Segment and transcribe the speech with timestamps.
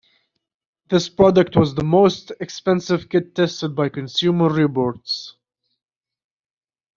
[0.89, 5.35] This product was the most expensive kit tested by Consumer Reports.